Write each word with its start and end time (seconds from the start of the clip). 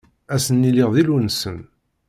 A 0.33 0.37
sen-iliɣ 0.45 0.89
d 0.95 0.97
Illu-nsen. 1.01 1.57